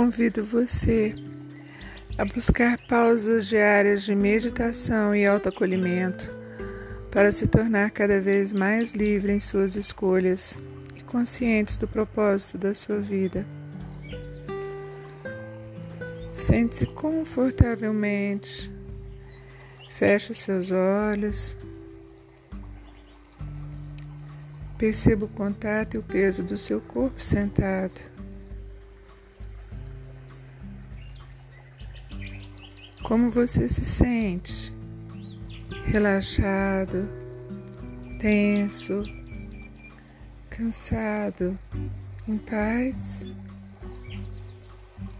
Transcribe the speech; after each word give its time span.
Convido 0.00 0.42
você 0.42 1.14
a 2.16 2.24
buscar 2.24 2.78
pausas 2.88 3.46
diárias 3.46 4.02
de 4.02 4.14
meditação 4.14 5.14
e 5.14 5.26
autoacolhimento 5.26 6.34
para 7.10 7.30
se 7.30 7.46
tornar 7.46 7.90
cada 7.90 8.18
vez 8.18 8.50
mais 8.50 8.92
livre 8.92 9.30
em 9.30 9.38
suas 9.38 9.76
escolhas 9.76 10.58
e 10.96 11.02
conscientes 11.02 11.76
do 11.76 11.86
propósito 11.86 12.56
da 12.56 12.72
sua 12.72 12.98
vida. 12.98 13.46
Sente-se 16.32 16.86
confortavelmente, 16.86 18.72
feche 19.90 20.32
seus 20.32 20.70
olhos, 20.70 21.58
perceba 24.78 25.26
o 25.26 25.28
contato 25.28 25.92
e 25.92 25.98
o 25.98 26.02
peso 26.02 26.42
do 26.42 26.56
seu 26.56 26.80
corpo 26.80 27.22
sentado. 27.22 28.00
Como 33.10 33.28
você 33.28 33.68
se 33.68 33.84
sente? 33.84 34.72
Relaxado, 35.84 37.08
tenso, 38.20 39.02
cansado, 40.48 41.58
em 42.28 42.38
paz? 42.38 43.26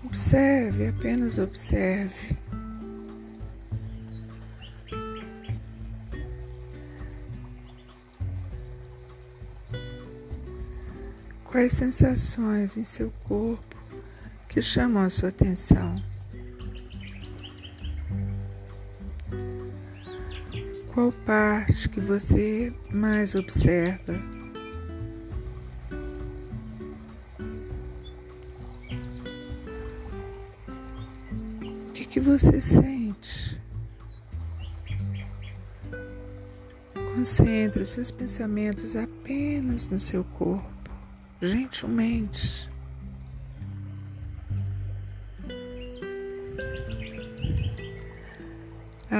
Observe, 0.05 0.87
apenas 0.87 1.37
observe. 1.37 2.37
Quais 11.43 11.73
sensações 11.73 12.77
em 12.77 12.85
seu 12.85 13.13
corpo 13.25 13.77
que 14.49 14.63
chamam 14.63 15.03
a 15.03 15.11
sua 15.11 15.31
atenção? 15.31 16.10
Qual 21.01 21.13
parte 21.25 21.89
que 21.89 21.99
você 21.99 22.71
mais 22.91 23.35
observa? 23.35 24.21
O 31.89 31.93
que, 31.95 32.05
que 32.05 32.21
você 32.21 32.61
sente? 32.61 33.59
Concentre 37.15 37.83
os 37.83 37.89
seus 37.89 38.11
pensamentos 38.11 38.95
apenas 38.95 39.89
no 39.89 39.99
seu 39.99 40.23
corpo, 40.23 40.91
gentilmente. 41.41 42.70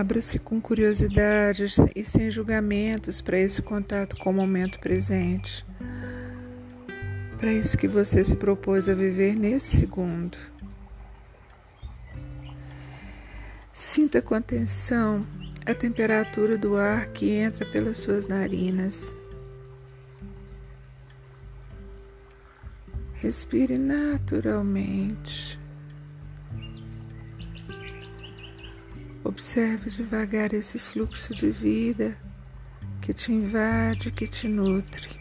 Abra-se 0.01 0.39
com 0.39 0.59
curiosidade 0.59 1.67
e 1.95 2.03
sem 2.03 2.31
julgamentos 2.31 3.21
para 3.21 3.39
esse 3.39 3.61
contato 3.61 4.17
com 4.17 4.31
o 4.31 4.33
momento 4.33 4.81
presente, 4.81 5.63
para 7.37 7.53
isso 7.53 7.77
que 7.77 7.87
você 7.87 8.25
se 8.25 8.35
propôs 8.35 8.89
a 8.89 8.95
viver 8.95 9.37
nesse 9.37 9.77
segundo. 9.77 10.39
Sinta 13.75 14.23
com 14.23 14.35
atenção 14.35 15.27
a 15.67 15.75
temperatura 15.75 16.57
do 16.57 16.79
ar 16.79 17.09
que 17.09 17.33
entra 17.33 17.67
pelas 17.67 17.99
suas 17.99 18.27
narinas. 18.27 19.15
Respire 23.17 23.77
naturalmente. 23.77 25.60
Observe 29.23 29.91
devagar 29.91 30.55
esse 30.55 30.79
fluxo 30.79 31.35
de 31.35 31.51
vida 31.51 32.17
que 33.03 33.13
te 33.13 33.33
invade, 33.33 34.11
que 34.11 34.27
te 34.27 34.49
nutre. 34.49 35.21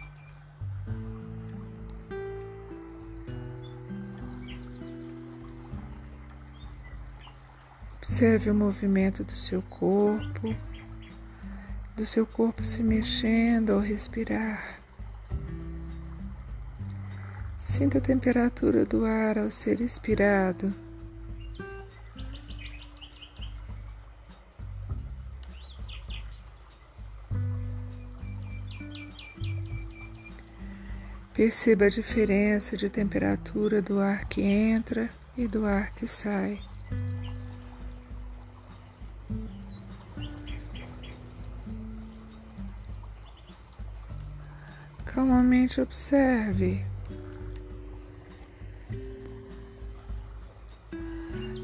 Observe 7.98 8.50
o 8.50 8.56
movimento 8.56 9.24
do 9.24 9.36
seu 9.36 9.62
corpo, 9.62 10.56
do 11.96 12.06
seu 12.06 12.26
corpo 12.26 12.64
se 12.66 12.82
mexendo 12.82 13.72
ao 13.72 13.80
respirar. 13.80 14.82
Sinta 17.58 17.98
a 17.98 18.02
temperatura 18.02 18.86
do 18.86 19.04
ar 19.04 19.38
ao 19.38 19.52
ser 19.52 19.82
expirado. 19.82 20.74
Perceba 31.40 31.86
a 31.86 31.90
diferença 31.90 32.76
de 32.76 32.90
temperatura 32.90 33.82
do 33.82 33.98
ar 33.98 34.28
que 34.28 34.42
entra 34.42 35.10
e 35.38 35.48
do 35.48 35.66
ar 35.66 35.96
que 35.96 36.06
sai. 36.06 36.62
Calmamente 45.06 45.80
observe. 45.80 46.86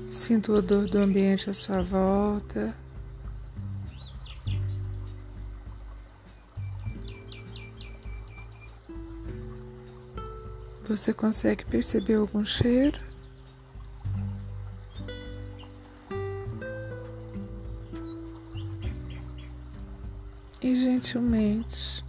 Sinta 0.10 0.54
o 0.54 0.56
odor 0.56 0.88
do 0.88 1.00
ambiente 1.00 1.50
à 1.50 1.54
sua 1.54 1.84
volta. 1.84 2.74
Você 10.88 11.12
consegue 11.12 11.66
perceber 11.66 12.14
algum 12.14 12.46
cheiro? 12.46 13.00
E 20.62 20.76
gentilmente 20.76 22.06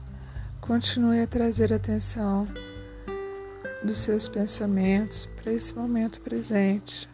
continue 0.60 1.20
a 1.20 1.26
trazer 1.26 1.72
atenção 1.72 2.46
dos 3.82 4.00
seus 4.00 4.28
pensamentos 4.28 5.26
para 5.36 5.52
esse 5.52 5.74
momento 5.74 6.20
presente. 6.20 7.08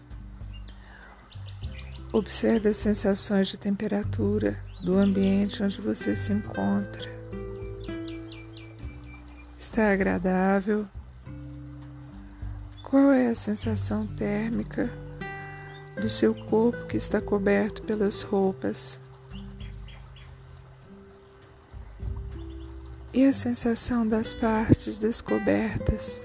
Observe 2.12 2.70
as 2.70 2.76
sensações 2.76 3.48
de 3.48 3.56
temperatura 3.56 4.60
do 4.82 4.98
ambiente 4.98 5.62
onde 5.62 5.80
você 5.80 6.16
se 6.16 6.32
encontra. 6.32 7.08
Está 9.56 9.92
agradável? 9.92 10.88
Qual 12.92 13.10
é 13.10 13.28
a 13.28 13.34
sensação 13.34 14.06
térmica 14.06 14.92
do 15.98 16.10
seu 16.10 16.34
corpo 16.34 16.86
que 16.86 16.98
está 16.98 17.22
coberto 17.22 17.82
pelas 17.84 18.20
roupas? 18.20 19.00
E 23.10 23.24
a 23.24 23.32
sensação 23.32 24.06
das 24.06 24.34
partes 24.34 24.98
descobertas? 24.98 26.20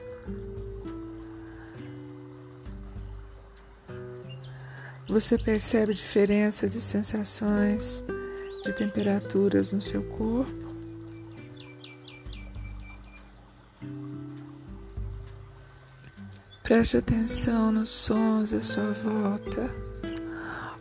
Você 5.08 5.38
percebe 5.38 5.94
diferença 5.94 6.68
de 6.68 6.82
sensações, 6.82 8.04
de 8.66 8.74
temperaturas 8.74 9.72
no 9.72 9.82
seu 9.82 10.04
corpo? 10.04 10.67
Preste 16.68 16.98
atenção 16.98 17.72
nos 17.72 17.90
sons 17.90 18.52
à 18.52 18.62
sua 18.62 18.92
volta. 18.92 19.74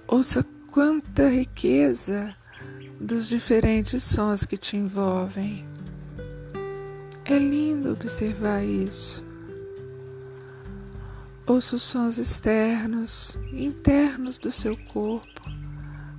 Ouça 0.09 0.44
quanta 0.73 1.29
riqueza 1.29 2.35
dos 3.00 3.29
diferentes 3.29 4.03
sons 4.03 4.44
que 4.44 4.56
te 4.56 4.77
envolvem. 4.77 5.65
É 7.25 7.38
lindo 7.38 7.93
observar 7.93 8.65
isso. 8.65 9.25
Ouça 11.47 11.77
os 11.77 11.83
sons 11.83 12.19
externos 12.19 13.39
e 13.53 13.65
internos 13.65 14.39
do 14.39 14.50
seu 14.50 14.77
corpo 14.93 15.41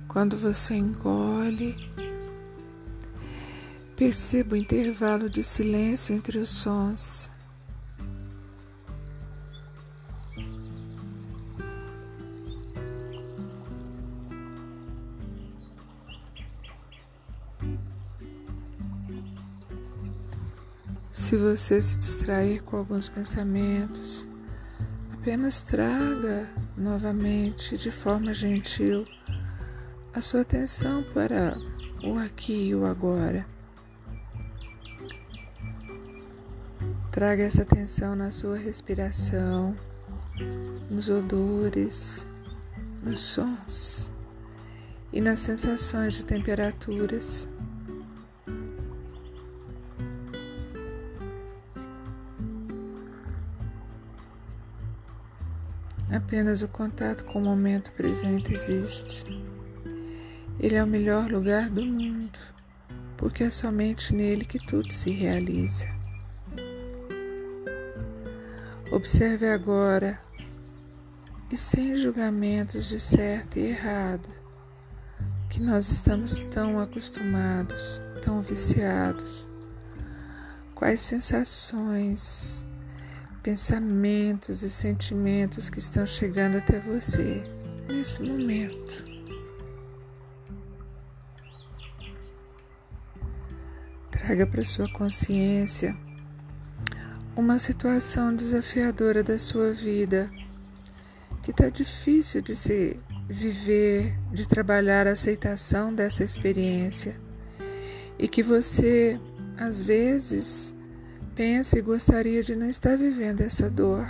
quando 0.08 0.34
você 0.34 0.76
engole. 0.76 1.76
Perceba 3.94 4.54
o 4.54 4.56
intervalo 4.56 5.28
de 5.28 5.44
silêncio 5.44 6.14
entre 6.14 6.38
os 6.38 6.48
sons. 6.48 7.30
Se 21.28 21.36
você 21.36 21.82
se 21.82 21.98
distrair 21.98 22.62
com 22.62 22.78
alguns 22.78 23.06
pensamentos, 23.06 24.26
Apenas 25.12 25.60
traga 25.60 26.48
novamente, 26.74 27.76
de 27.76 27.90
forma 27.90 28.32
gentil, 28.32 29.06
a 30.14 30.22
sua 30.22 30.40
atenção 30.40 31.04
para 31.12 31.58
o 32.02 32.18
aqui 32.18 32.68
e 32.68 32.74
o 32.74 32.86
agora. 32.86 33.46
Traga 37.12 37.42
essa 37.42 37.60
atenção 37.60 38.16
na 38.16 38.32
sua 38.32 38.56
respiração, 38.56 39.76
nos 40.90 41.10
odores, 41.10 42.26
nos 43.02 43.20
sons 43.20 44.10
e 45.12 45.20
nas 45.20 45.40
sensações 45.40 46.14
de 46.14 46.24
temperaturas. 46.24 47.50
Apenas 56.18 56.62
o 56.62 56.68
contato 56.68 57.24
com 57.26 57.38
o 57.38 57.44
momento 57.44 57.92
presente 57.92 58.52
existe. 58.52 59.24
Ele 60.58 60.74
é 60.74 60.82
o 60.82 60.86
melhor 60.86 61.30
lugar 61.30 61.70
do 61.70 61.86
mundo, 61.86 62.36
porque 63.16 63.44
é 63.44 63.50
somente 63.52 64.12
nele 64.12 64.44
que 64.44 64.58
tudo 64.58 64.92
se 64.92 65.10
realiza. 65.10 65.86
Observe 68.90 69.48
agora 69.48 70.20
e 71.52 71.56
sem 71.56 71.94
julgamentos 71.94 72.88
de 72.88 72.98
certo 72.98 73.56
e 73.56 73.68
errado, 73.68 74.28
que 75.48 75.62
nós 75.62 75.88
estamos 75.88 76.42
tão 76.42 76.80
acostumados, 76.80 78.02
tão 78.24 78.42
viciados. 78.42 79.46
Quais 80.74 81.00
sensações 81.00 82.66
pensamentos 83.48 84.62
e 84.62 84.68
sentimentos 84.68 85.70
que 85.70 85.78
estão 85.78 86.06
chegando 86.06 86.58
até 86.58 86.78
você 86.80 87.42
nesse 87.88 88.22
momento. 88.22 89.02
Traga 94.10 94.46
para 94.46 94.62
sua 94.62 94.86
consciência 94.92 95.96
uma 97.34 97.58
situação 97.58 98.36
desafiadora 98.36 99.22
da 99.22 99.38
sua 99.38 99.72
vida 99.72 100.30
que 101.42 101.50
está 101.50 101.70
difícil 101.70 102.42
de 102.42 102.54
se 102.54 103.00
viver, 103.26 104.14
de 104.30 104.46
trabalhar 104.46 105.06
a 105.06 105.12
aceitação 105.12 105.94
dessa 105.94 106.22
experiência 106.22 107.18
e 108.18 108.28
que 108.28 108.42
você 108.42 109.18
às 109.56 109.80
vezes 109.80 110.74
pensa 111.38 111.78
e 111.78 111.82
gostaria 111.82 112.42
de 112.42 112.56
não 112.56 112.68
estar 112.68 112.98
vivendo 112.98 113.42
essa 113.42 113.70
dor. 113.70 114.08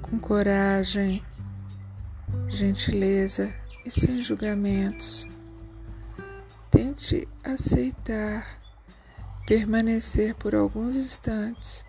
Com 0.00 0.18
coragem, 0.18 1.22
gentileza 2.48 3.54
e 3.84 3.90
sem 3.90 4.22
julgamentos, 4.22 5.28
tente 6.70 7.28
aceitar, 7.44 8.58
permanecer 9.46 10.34
por 10.34 10.54
alguns 10.54 10.96
instantes 10.96 11.84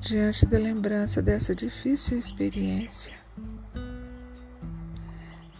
diante 0.00 0.44
da 0.44 0.58
lembrança 0.58 1.22
dessa 1.22 1.54
difícil 1.54 2.18
experiência. 2.18 3.23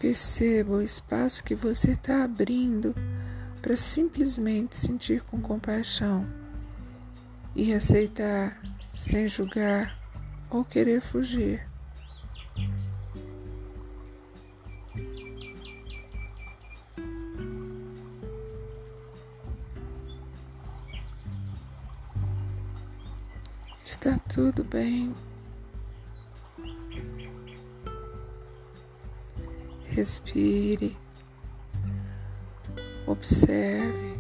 Perceba 0.05 0.75
o 0.75 0.83
espaço 0.83 1.43
que 1.43 1.55
você 1.55 1.93
está 1.93 2.25
abrindo 2.25 2.95
para 3.63 3.75
simplesmente 3.75 4.77
sentir 4.77 5.23
com 5.23 5.41
compaixão 5.41 6.27
e 7.57 7.73
aceitar 7.73 8.61
sem 8.93 9.25
julgar 9.25 9.99
ou 10.51 10.63
querer 10.63 11.01
fugir. 11.01 11.67
Está 23.83 24.19
tudo 24.19 24.63
bem. 24.65 25.15
Respire, 29.95 30.97
observe 33.07 34.19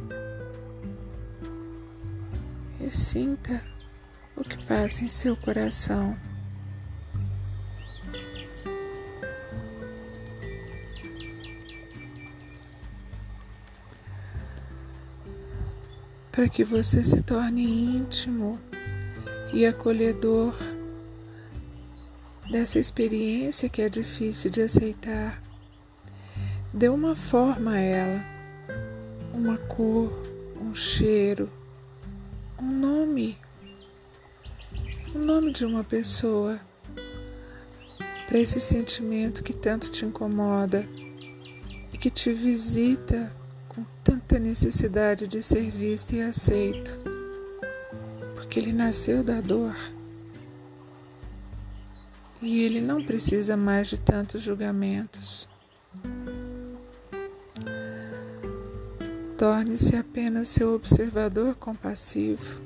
e 2.80 2.88
sinta 2.88 3.60
o 4.36 4.44
que 4.44 4.64
passa 4.66 5.02
em 5.02 5.10
seu 5.10 5.36
coração. 5.36 6.16
Para 16.30 16.48
que 16.48 16.62
você 16.62 17.02
se 17.02 17.20
torne 17.20 17.64
íntimo 17.96 18.60
e 19.52 19.66
acolhedor 19.66 20.54
dessa 22.48 22.78
experiência 22.78 23.68
que 23.68 23.82
é 23.82 23.88
difícil 23.88 24.52
de 24.52 24.62
aceitar. 24.62 25.43
Dê 26.76 26.88
uma 26.88 27.14
forma 27.14 27.74
a 27.74 27.78
ela, 27.78 28.24
uma 29.32 29.56
cor, 29.56 30.10
um 30.60 30.74
cheiro, 30.74 31.48
um 32.60 32.68
nome, 32.68 33.38
o 35.14 35.18
nome 35.20 35.52
de 35.52 35.64
uma 35.64 35.84
pessoa 35.84 36.60
para 38.26 38.40
esse 38.40 38.58
sentimento 38.58 39.44
que 39.44 39.52
tanto 39.52 39.88
te 39.88 40.04
incomoda 40.04 40.84
e 41.92 41.96
que 41.96 42.10
te 42.10 42.32
visita 42.32 43.32
com 43.68 43.84
tanta 44.02 44.40
necessidade 44.40 45.28
de 45.28 45.40
ser 45.40 45.70
visto 45.70 46.16
e 46.16 46.22
aceito, 46.22 46.92
porque 48.34 48.58
ele 48.58 48.72
nasceu 48.72 49.22
da 49.22 49.40
dor 49.40 49.76
e 52.42 52.64
ele 52.64 52.80
não 52.80 53.04
precisa 53.04 53.56
mais 53.56 53.86
de 53.86 53.96
tantos 53.96 54.42
julgamentos. 54.42 55.53
Torne-se 59.44 59.94
apenas 59.94 60.48
seu 60.48 60.74
observador 60.74 61.54
compassivo. 61.56 62.62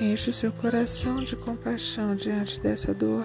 Enche 0.00 0.30
o 0.30 0.32
seu 0.32 0.52
coração 0.52 1.22
de 1.22 1.36
compaixão 1.36 2.16
diante 2.16 2.60
dessa 2.60 2.92
dor. 2.92 3.24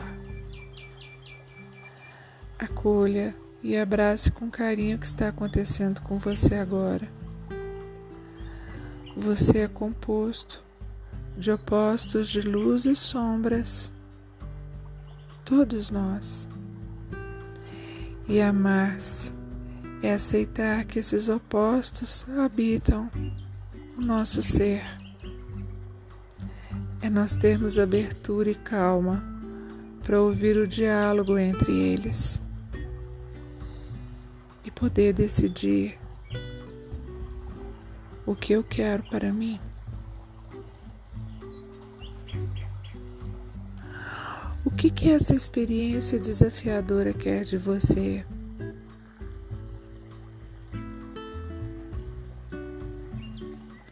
Acolha 2.59 3.35
e 3.63 3.75
abrace 3.75 4.29
com 4.29 4.51
carinho 4.51 4.97
o 4.97 4.99
que 4.99 5.07
está 5.07 5.29
acontecendo 5.29 5.99
com 6.01 6.19
você 6.19 6.53
agora. 6.53 7.09
Você 9.17 9.61
é 9.61 9.67
composto 9.67 10.63
de 11.35 11.51
opostos 11.51 12.29
de 12.29 12.41
luz 12.41 12.85
e 12.85 12.95
sombras, 12.95 13.91
todos 15.43 15.89
nós. 15.89 16.50
E 18.31 18.41
amar-se 18.41 19.29
é 20.01 20.13
aceitar 20.13 20.85
que 20.85 20.99
esses 20.99 21.27
opostos 21.27 22.25
habitam 22.39 23.11
o 23.97 24.01
nosso 24.01 24.41
ser. 24.41 24.85
É 27.01 27.09
nós 27.09 27.35
termos 27.35 27.77
abertura 27.77 28.49
e 28.49 28.55
calma 28.55 29.21
para 30.01 30.21
ouvir 30.21 30.55
o 30.55 30.65
diálogo 30.65 31.37
entre 31.37 31.77
eles 31.77 32.41
e 34.63 34.71
poder 34.71 35.11
decidir 35.11 35.99
o 38.25 38.33
que 38.33 38.53
eu 38.53 38.63
quero 38.63 39.03
para 39.09 39.33
mim. 39.33 39.59
O 44.71 44.75
que, 44.75 44.89
que 44.89 45.11
essa 45.11 45.35
experiência 45.35 46.17
desafiadora 46.17 47.13
quer 47.13 47.43
de 47.43 47.57
você? 47.57 48.23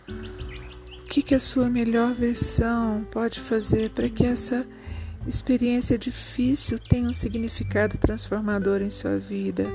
O 0.07 1.07
que, 1.09 1.21
que 1.21 1.35
a 1.35 1.39
sua 1.39 1.69
melhor 1.69 2.13
versão 2.13 3.05
pode 3.11 3.39
fazer 3.39 3.91
para 3.91 4.09
que 4.09 4.25
essa 4.25 4.65
experiência 5.27 5.97
difícil 5.97 6.79
tenha 6.79 7.09
um 7.09 7.13
significado 7.13 7.97
transformador 7.97 8.81
em 8.81 8.89
sua 8.89 9.19
vida? 9.19 9.65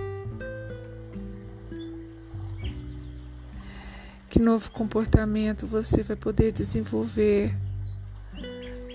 Que 4.31 4.41
novo 4.41 4.71
comportamento 4.73 5.67
você 5.67 6.03
vai 6.03 6.17
poder 6.17 6.51
desenvolver 6.51 7.55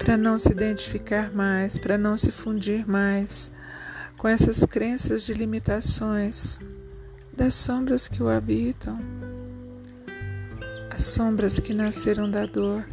para 0.09 0.17
não 0.17 0.39
se 0.39 0.51
identificar 0.51 1.31
mais, 1.31 1.77
para 1.77 1.95
não 1.95 2.17
se 2.17 2.31
fundir 2.31 2.89
mais 2.89 3.51
com 4.17 4.27
essas 4.27 4.65
crenças 4.65 5.23
de 5.23 5.35
limitações 5.35 6.59
das 7.31 7.53
sombras 7.53 8.07
que 8.07 8.23
o 8.23 8.27
habitam, 8.27 8.97
as 10.89 11.03
sombras 11.03 11.59
que 11.59 11.75
nasceram 11.75 12.27
da 12.27 12.47
dor 12.47 12.89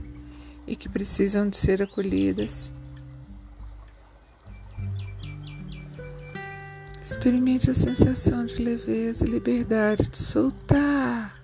e 0.66 0.76
que 0.76 0.90
precisam 0.90 1.48
de 1.48 1.56
ser 1.56 1.80
acolhidas. 1.80 2.70
Experimente 7.02 7.70
a 7.70 7.74
sensação 7.74 8.44
de 8.44 8.62
leveza 8.62 9.24
e 9.24 9.30
liberdade 9.30 10.10
de 10.10 10.18
soltar, 10.18 11.34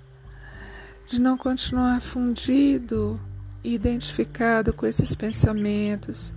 de 1.07 1.19
não 1.19 1.38
continuar 1.38 2.02
fundido 2.02 3.19
identificado 3.64 4.73
com 4.73 4.87
esses 4.87 5.14
pensamentos 5.14 6.33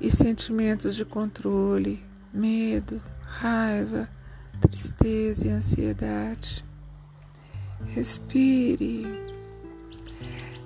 e 0.00 0.10
sentimentos 0.10 0.94
de 0.94 1.04
controle, 1.04 2.02
medo, 2.32 3.00
raiva, 3.22 4.08
tristeza 4.60 5.46
e 5.46 5.50
ansiedade. 5.50 6.64
Respire, 7.86 9.06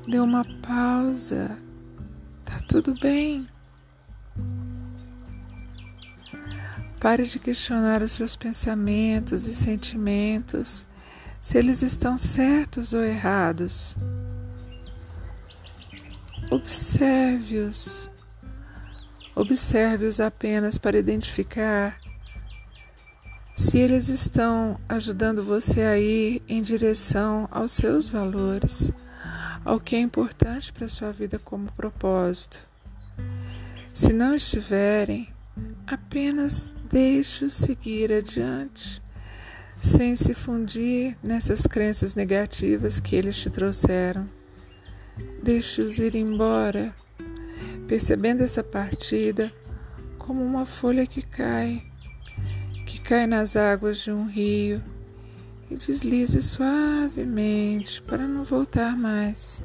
dê 0.08 0.18
uma 0.18 0.44
pausa, 0.62 1.56
tá 2.44 2.60
tudo 2.68 2.98
bem. 2.98 3.46
Pare 7.00 7.24
de 7.24 7.38
questionar 7.38 8.02
os 8.02 8.12
seus 8.12 8.34
pensamentos 8.34 9.46
e 9.46 9.54
sentimentos, 9.54 10.86
se 11.40 11.58
eles 11.58 11.82
estão 11.82 12.18
certos 12.18 12.92
ou 12.92 13.02
errados. 13.02 13.96
Observe-os. 16.50 18.10
Observe-os 19.34 20.20
apenas 20.20 20.78
para 20.78 20.96
identificar 20.98 21.98
se 23.56 23.78
eles 23.78 24.08
estão 24.08 24.78
ajudando 24.88 25.42
você 25.42 25.80
a 25.82 25.98
ir 25.98 26.42
em 26.46 26.62
direção 26.62 27.48
aos 27.50 27.72
seus 27.72 28.08
valores, 28.08 28.92
ao 29.64 29.80
que 29.80 29.96
é 29.96 29.98
importante 29.98 30.72
para 30.72 30.84
a 30.84 30.88
sua 30.88 31.10
vida 31.10 31.38
como 31.38 31.72
propósito. 31.72 32.58
Se 33.92 34.12
não 34.12 34.34
estiverem, 34.34 35.28
apenas 35.86 36.70
deixe-os 36.92 37.54
seguir 37.54 38.12
adiante, 38.12 39.02
sem 39.80 40.14
se 40.14 40.32
fundir 40.32 41.16
nessas 41.22 41.66
crenças 41.66 42.14
negativas 42.14 43.00
que 43.00 43.16
eles 43.16 43.36
te 43.36 43.50
trouxeram. 43.50 44.35
Deixe-os 45.42 45.98
ir 45.98 46.14
embora, 46.14 46.94
percebendo 47.86 48.42
essa 48.42 48.64
partida 48.64 49.52
como 50.18 50.42
uma 50.44 50.66
folha 50.66 51.06
que 51.06 51.22
cai, 51.22 51.86
que 52.84 53.00
cai 53.00 53.26
nas 53.26 53.54
águas 53.56 53.98
de 53.98 54.10
um 54.10 54.26
rio 54.26 54.82
e 55.70 55.76
deslize 55.76 56.42
suavemente 56.42 58.02
para 58.02 58.26
não 58.26 58.44
voltar 58.44 58.96
mais. 58.96 59.62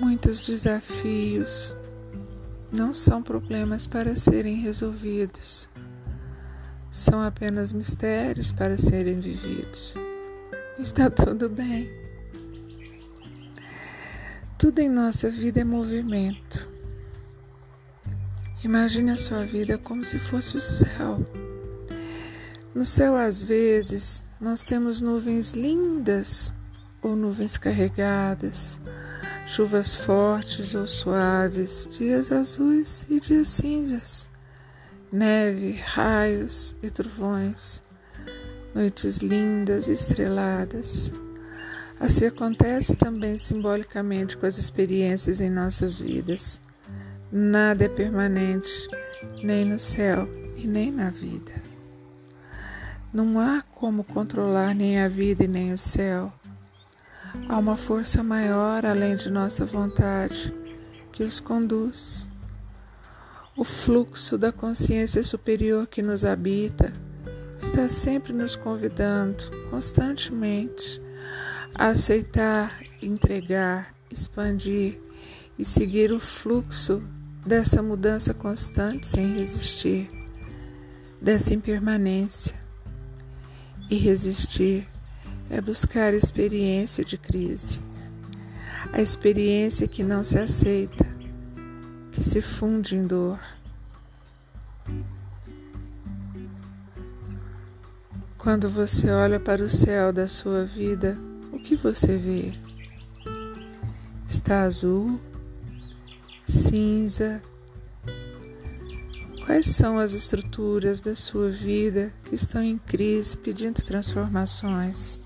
Muitos 0.00 0.46
desafios 0.46 1.76
não 2.72 2.92
são 2.92 3.22
problemas 3.22 3.86
para 3.86 4.16
serem 4.16 4.56
resolvidos, 4.56 5.68
são 6.90 7.22
apenas 7.22 7.72
mistérios 7.72 8.50
para 8.50 8.76
serem 8.76 9.20
vividos. 9.20 9.94
Está 10.78 11.08
tudo 11.08 11.48
bem. 11.48 11.88
Tudo 14.58 14.80
em 14.80 14.88
nossa 14.88 15.30
vida 15.30 15.60
é 15.60 15.64
movimento. 15.64 16.68
Imagine 18.64 19.12
a 19.12 19.16
sua 19.16 19.46
vida 19.46 19.78
como 19.78 20.04
se 20.04 20.18
fosse 20.18 20.56
o 20.56 20.60
céu. 20.60 21.24
No 22.74 22.84
céu, 22.84 23.16
às 23.16 23.40
vezes, 23.40 24.24
nós 24.40 24.64
temos 24.64 25.00
nuvens 25.00 25.52
lindas 25.52 26.52
ou 27.00 27.14
nuvens 27.14 27.56
carregadas, 27.56 28.80
chuvas 29.46 29.94
fortes 29.94 30.74
ou 30.74 30.88
suaves, 30.88 31.86
dias 31.96 32.32
azuis 32.32 33.06
e 33.08 33.20
dias 33.20 33.48
cinzas, 33.48 34.28
neve, 35.12 35.74
raios 35.74 36.74
e 36.82 36.90
trovões 36.90 37.83
noites 38.74 39.18
lindas 39.18 39.86
estreladas. 39.86 41.12
Assim 42.00 42.26
acontece 42.26 42.96
também 42.96 43.38
simbolicamente 43.38 44.36
com 44.36 44.46
as 44.46 44.58
experiências 44.58 45.40
em 45.40 45.48
nossas 45.48 45.96
vidas. 45.96 46.60
Nada 47.30 47.84
é 47.84 47.88
permanente, 47.88 48.88
nem 49.42 49.64
no 49.64 49.78
céu 49.78 50.28
e 50.56 50.66
nem 50.66 50.90
na 50.90 51.08
vida. 51.08 51.52
Não 53.12 53.38
há 53.38 53.62
como 53.62 54.02
controlar 54.02 54.74
nem 54.74 55.00
a 55.00 55.06
vida 55.06 55.44
e 55.44 55.48
nem 55.48 55.72
o 55.72 55.78
céu. 55.78 56.32
Há 57.48 57.58
uma 57.58 57.76
força 57.76 58.24
maior 58.24 58.84
além 58.84 59.14
de 59.14 59.30
nossa 59.30 59.64
vontade 59.64 60.52
que 61.12 61.22
os 61.22 61.38
conduz. 61.38 62.28
O 63.56 63.62
fluxo 63.62 64.36
da 64.36 64.50
consciência 64.50 65.22
superior 65.22 65.86
que 65.86 66.02
nos 66.02 66.24
habita 66.24 66.92
está 67.64 67.88
sempre 67.88 68.30
nos 68.30 68.54
convidando 68.54 69.50
constantemente 69.70 71.00
a 71.74 71.88
aceitar, 71.88 72.78
entregar, 73.00 73.94
expandir 74.10 75.00
e 75.58 75.64
seguir 75.64 76.12
o 76.12 76.20
fluxo 76.20 77.02
dessa 77.44 77.82
mudança 77.82 78.34
constante 78.34 79.06
sem 79.06 79.38
resistir, 79.38 80.10
dessa 81.18 81.54
impermanência. 81.54 82.54
E 83.90 83.96
resistir 83.96 84.86
é 85.48 85.58
buscar 85.58 86.12
a 86.12 86.16
experiência 86.16 87.02
de 87.02 87.16
crise, 87.16 87.80
a 88.92 89.00
experiência 89.00 89.88
que 89.88 90.04
não 90.04 90.22
se 90.22 90.38
aceita, 90.38 91.06
que 92.12 92.22
se 92.22 92.42
funde 92.42 92.94
em 92.94 93.06
dor. 93.06 93.40
Quando 98.44 98.68
você 98.68 99.10
olha 99.10 99.40
para 99.40 99.62
o 99.62 99.70
céu 99.70 100.12
da 100.12 100.28
sua 100.28 100.66
vida, 100.66 101.16
o 101.50 101.58
que 101.58 101.74
você 101.74 102.18
vê? 102.18 102.52
Está 104.28 104.64
azul? 104.64 105.18
Cinza? 106.46 107.42
Quais 109.46 109.64
são 109.64 109.98
as 109.98 110.12
estruturas 110.12 111.00
da 111.00 111.16
sua 111.16 111.48
vida 111.48 112.12
que 112.24 112.34
estão 112.34 112.62
em 112.62 112.76
crise 112.76 113.34
pedindo 113.34 113.82
transformações? 113.82 115.22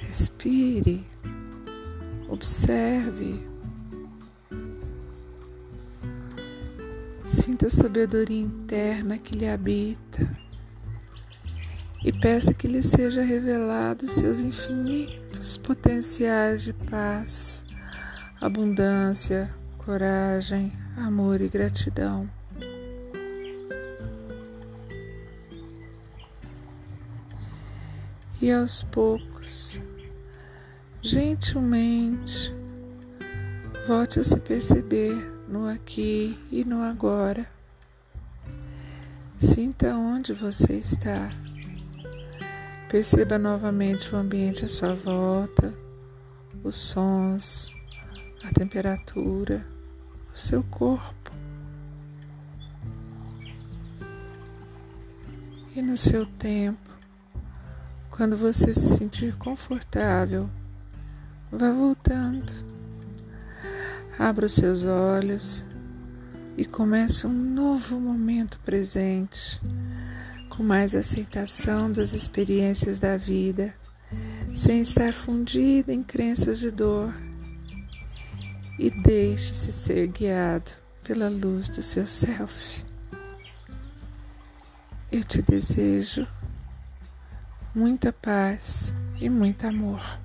Respire, 0.00 1.06
observe. 2.28 3.51
Sinta 7.62 7.66
a 7.66 7.84
sabedoria 7.84 8.40
interna 8.40 9.18
que 9.18 9.36
lhe 9.36 9.48
habita 9.48 10.28
e 12.04 12.12
peça 12.12 12.52
que 12.52 12.66
lhe 12.66 12.82
seja 12.82 13.22
revelado 13.22 14.08
seus 14.08 14.40
infinitos 14.40 15.58
potenciais 15.58 16.64
de 16.64 16.72
paz, 16.72 17.64
abundância, 18.40 19.54
coragem, 19.78 20.72
amor 20.96 21.40
e 21.40 21.48
gratidão. 21.48 22.28
E 28.40 28.50
aos 28.50 28.82
poucos, 28.82 29.80
gentilmente, 31.00 32.52
volte 33.86 34.18
a 34.18 34.24
se 34.24 34.40
perceber 34.40 35.14
no 35.52 35.68
aqui 35.68 36.38
e 36.50 36.64
no 36.64 36.82
agora. 36.82 37.46
Sinta 39.38 39.94
onde 39.94 40.32
você 40.32 40.72
está. 40.78 41.30
Perceba 42.88 43.38
novamente 43.38 44.14
o 44.14 44.18
ambiente 44.18 44.64
à 44.64 44.68
sua 44.68 44.94
volta, 44.94 45.74
os 46.64 46.76
sons, 46.76 47.70
a 48.42 48.50
temperatura, 48.50 49.66
o 50.34 50.38
seu 50.38 50.62
corpo. 50.62 51.30
E 55.76 55.82
no 55.82 55.98
seu 55.98 56.24
tempo, 56.24 56.90
quando 58.10 58.38
você 58.38 58.72
se 58.72 58.96
sentir 58.96 59.36
confortável, 59.36 60.48
vá 61.50 61.70
voltando 61.70 62.71
Abra 64.18 64.46
os 64.46 64.52
seus 64.52 64.84
olhos 64.84 65.64
e 66.56 66.64
comece 66.64 67.26
um 67.26 67.32
novo 67.32 67.98
momento 67.98 68.60
presente, 68.64 69.60
com 70.50 70.62
mais 70.62 70.94
aceitação 70.94 71.90
das 71.90 72.12
experiências 72.12 72.98
da 72.98 73.16
vida, 73.16 73.74
sem 74.54 74.80
estar 74.80 75.14
fundida 75.14 75.92
em 75.92 76.02
crenças 76.02 76.58
de 76.58 76.70
dor. 76.70 77.14
E 78.78 78.90
deixe-se 78.90 79.72
ser 79.72 80.08
guiado 80.08 80.72
pela 81.02 81.28
luz 81.28 81.68
do 81.68 81.82
seu 81.82 82.06
self. 82.06 82.84
Eu 85.10 85.24
te 85.24 85.42
desejo 85.42 86.26
muita 87.74 88.12
paz 88.12 88.94
e 89.20 89.28
muito 89.28 89.66
amor. 89.66 90.21